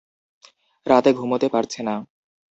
[0.85, 1.95] রাতে ঘুমোতে পারছে না।